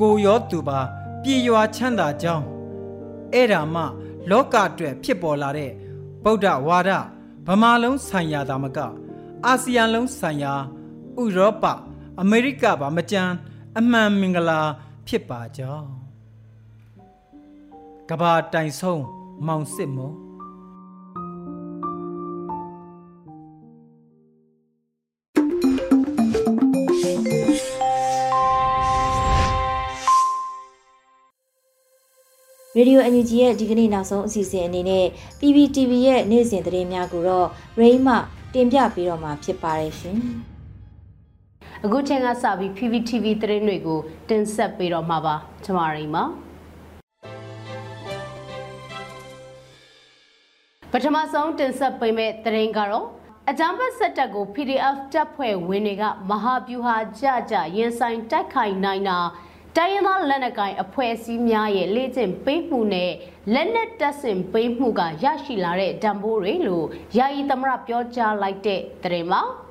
[0.00, 0.78] ကိုရောသူပါ
[1.22, 2.44] ပြည်ရွာချမ်းသာကြောင်း
[3.32, 3.82] အဲ့ဒါမှ
[4.30, 5.70] လောကအတွက်ဖြစ်ပေါ်လာတဲ့
[6.24, 6.90] ဗုဒ္ဓဝါဒ
[7.46, 8.78] ဗမာလုံးဆိုင်ရာသာမက
[9.46, 10.54] အာဆီယံလုံးဆိုင်ရာ
[11.20, 11.64] ဥရောပ
[12.20, 13.32] အမေရိကပါမကြမ်း
[13.78, 14.60] အမှန်မင်္ဂလာ
[15.08, 15.88] ဖြစ်ပါကြောင်း
[18.10, 19.04] ကဘာတိုင်ဆုံး
[19.46, 20.12] မောင်စစ်မော
[32.76, 35.06] ရေဒီယို NUG ရဲ့ဒီကနေ့နောက်ဆုံးအစီအစဉ်အနေနဲ့
[35.38, 37.48] PPTV ရဲ့နေ့စဉ်သတင်းများကိုတော့
[37.80, 38.14] Rain မှ
[38.54, 40.18] တင်ပြပေးတော့မှာဖြစ်ပါတယ်ရှင်။
[41.84, 46.24] အခုချိန်ကစပြီး PPTV သတင်းတွေကိုတင်ဆက်ပေးတော့မှာပါ။ကျွန်မရိန်ပါ။
[50.92, 53.06] ပထမဆုံးတင်ဆက်ပေးမယ့်သတင်းကတော့
[53.50, 59.18] အကြမ်းဖက်စစ်တပ်ကို PDF တပ်ဖွဲ့ဝင်တွေကမဟာဗျူဟာကြကြရင်ဆိုင်တိုက်ခိုက်နိုင်တာ
[59.76, 63.12] တိုင်းရင်းသားလက်နက်ကိုင်အဖွဲ့အစည်းများရဲ့လေ့ကျင့်ပေးမှုနဲ့
[63.54, 66.86] လက်နက်တပ်ဆင်ပေးမှုကရရှိလာတဲ့တံပိုးတွေလို့
[67.18, 69.67] ယာယီသမရပြောကြားလိုက်တဲ့သတင်းပါ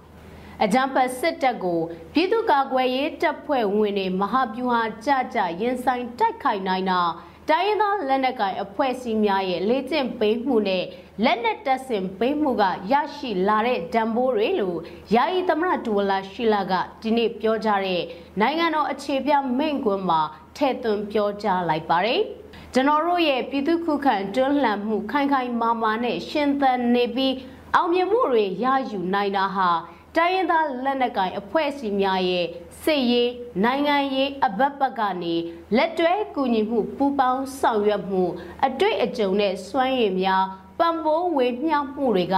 [0.64, 1.82] အကြံဖတ်စစ်တပ်ကို
[2.14, 7.02] ပြည်သူ့ကာကွယ်ရေးတပ်ဖွဲ့ဝင်တွေမဟာဗျူဟာကြကြရင်ဆိုင်တိုက်ခိုက်နိုင်တာ
[7.50, 10.84] တိုင်းရင်းသားလက်နက်ကိုင်အဖွဲ့အစည်းများရဲ့လေ့ကျင့်ပေးမှုနဲ့
[11.24, 14.78] လက်နက်တပ်ဆင်ပေးမှုကရရှိလာတဲ့ဒံဘိုးတွေလို့
[15.16, 18.02] ယာယီသမရဒူဝလာရှိလာကဒီနေ့ပြောကြားတဲ့
[18.42, 20.22] နိုင်ငံတော်အခြေပြမိန့်ခွန်းမှာ
[20.56, 22.22] ထည့်သွင်းပြောကြားလိုက်ပါတယ်။
[22.74, 27.34] ကျွန်တော်တို့ရဲ့ပြည်သူ့ခုခံတွန်းလှန်မှုခိုင်ခိုင်မာမာနဲ့ရှင်သန်နေပြီး
[27.76, 29.70] အောင်မြင်မှုတွေရယူနိုင်တာဟာ
[30.18, 32.46] တိုင်းရင်းသားလက်နက်ကိုင်အဖွဲ့အစည်းများရဲ့
[32.84, 33.32] စစ်ရေး
[33.64, 35.36] နိုင်ငံရေးအဘက်ဘက်ကနေ
[35.76, 38.24] လက်တွဲကူညီမှုပူးပေါင်းဆောင်ရွက်မှု
[38.66, 40.44] အတွေ့အကြုံနဲ့စွမ်းရည်များ
[40.80, 42.36] ပံ့ပိုးဝေမျှမှုတွေက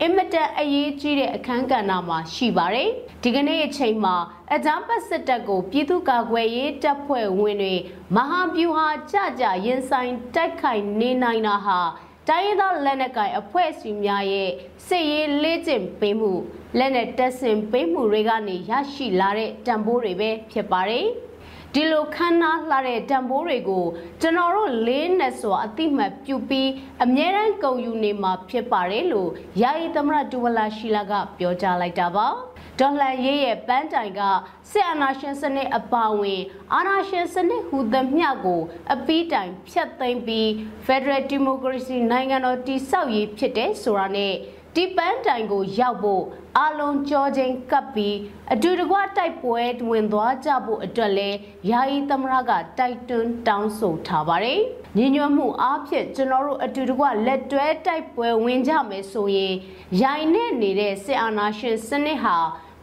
[0.00, 2.90] အင်မတန်အရေးကြီးတဲ့အခန်းကဏ္ဍမှာရှိပါတယ်။
[3.22, 4.16] ဒီကနေ့အချိန်မှာ
[4.54, 7.74] အကြမ်းဖက်စစ်တပ်ကိုပြည်သူ့ကာကွယ်ရေးတပ်ဖွဲ့ဝင်တွေ
[8.16, 11.80] မဟာဗျူဟာကြကြရင်ဆိုင်တိုက်ခိုက်နေနိုင်တာဟာ
[12.28, 14.50] တိုင်းရင်းသားလက်နက်ကိုင်အဖွဲ့အစည်းများရဲ့
[14.86, 16.32] စစ်ရေးလေ့ကျင့်ပေးမှု
[16.78, 21.06] လက်နက်တပ်ဆင်ပေးမှုတွေကနေရရှိလာတဲ့တံပိုးတွေပဲဖြစ်ပါတယ်။
[21.74, 23.84] ဒီလိုခန်းနာလှတဲ့တံပိုးတွေကို
[24.20, 26.70] ကျွန်တော်တို့လေးနဲ့စွာအတိမတ်ပြုပြီး
[27.04, 29.30] အမြဲတမ်းကုန်ယူနေမှာဖြစ်ပါတယ်လို့
[29.62, 32.28] ယာယီသမရဒူဝလာရှိလာကပြောကြားလိုက်တာပါ။
[32.80, 34.20] ဒေါ်လာရေးရဲ့ပန်းတိုင်က
[34.70, 36.42] စစ်အာဏာရှင်စနစ်အပါဝင်
[36.74, 38.62] အာဏာရှင်စနစ်ဟူသမျှကို
[38.94, 40.46] အပီးတိုင်ဖျက်သိမ်းပြီး
[40.86, 44.34] Federal Democracy နိုင်ငံတော်တည်ဆောက်ရေးဖြစ်တဲ့ဆိုတာနဲ့
[44.76, 46.22] ဒီပန်းတိုင်ကိုရောက်ဖို့
[46.58, 48.16] အလုံးကြောချင်းကပ်ပြီး
[48.52, 51.30] အတူတကွတိုက်ပွဲဝင်သွားကြဖို့အတွက်လဲ
[51.70, 54.60] ယာယီသမရကတိုက်တွန်းတောင်းဆိုထားပါတယ်။
[54.96, 59.54] ညီညွတ်မှုအားဖြင့်ကျွန်တော်တို့အတူတကွလက်တွဲတိုက်ပွဲဝင်ကြမယ်ဆိုရင်
[60.02, 62.36] ရိုင်နဲ့နေတဲ့စစ်အာဏာရှင်စနစ်ဟာ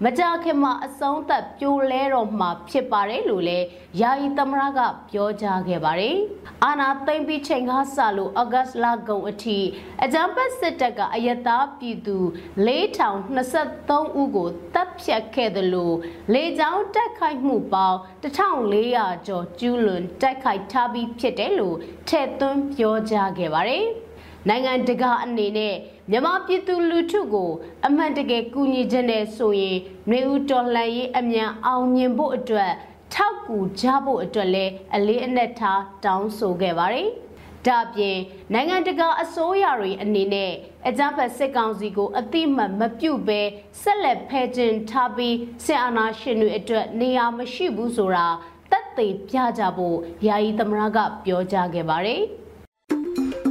[0.05, 3.65] မကြခင်မှာအဆုံးသက်ပြိုလဲတော့မှာဖြစ်ပါတယ်လို့လည်း
[4.01, 4.79] ယာယီသမရက
[5.11, 6.17] ပြောကြားခဲ့ပါတယ်။
[6.65, 9.59] အာနာသိမ့်ပြီးချိန်ကားစလို့ဩဂတ်လကုန်အထိ
[10.03, 12.17] အကြမ်းဖက်စစ်တပ်ကအယက်သားပြည်သူ
[12.67, 15.95] 4023ဦးကိုတပ်ဖြတ်ခဲ့တယ်လို့
[16.33, 23.85] လေကြောင်းတိုက်ခိုက်မှုပေါင်း1400ကျော်ကျူးလွန်တိုက်ခိုက်ထားပြီးဖြစ်တယ်လို့ထည့်သွင်းပြောကြားခဲ့ပါတယ်။
[24.47, 25.75] နိုင်ငံတကာအနေနဲ့
[26.11, 27.51] မြန်မာပြည်သူလူထုကို
[27.85, 29.77] အမှန်တကယ်ကူညီခြင်းနဲ့ဆိုရင်
[30.09, 32.71] နှွေဦးတော်လှန်ရေးအမြန်အောင်မြင်ဖို့အတွက်
[33.13, 37.09] ထောက်ကူကြဖို့အတွက်လည်းအလေးအနက်ထားတောင်းဆိုခဲ့ပါတယ်။
[37.67, 38.17] ဒါပြင်
[38.53, 40.51] နိုင်ငံတကာအစိုးရတွေအနေနဲ့
[40.87, 43.41] အကြမ်းဖက်စစ်ကောင်စီကိုအတိမတ်မပြုတ်ပဲ
[43.81, 48.27] ဆက်လက်ဖယ်ကျင်ထားပြီးစစ်အာဏာရှင်တွေအတွက်နေရာမရှိဘူးဆိုတာ
[48.71, 52.23] သက်သေပြကြဖို့ယာယီသမရကပြောကြားခဲ့ပါတယ်။